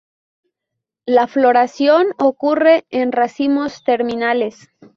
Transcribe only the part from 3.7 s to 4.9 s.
terminales.